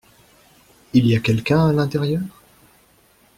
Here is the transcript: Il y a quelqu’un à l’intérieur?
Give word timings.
Il 0.93 1.05
y 1.05 1.15
a 1.15 1.19
quelqu’un 1.19 1.67
à 1.69 1.73
l’intérieur? 1.73 2.23